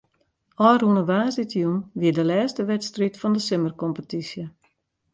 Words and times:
Ofrûne 0.69 1.03
woansdeitejûn 1.09 1.77
wie 1.99 2.11
de 2.17 2.23
lêste 2.29 2.61
wedstriid 2.69 3.15
fan 3.21 3.33
de 3.35 3.41
simmerkompetysje. 3.47 4.45